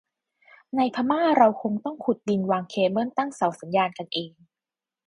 [0.75, 4.31] ในพม่าเราคงต้องขุดดินวางเคเบิลตั้งเสาสัญญาณกันเอง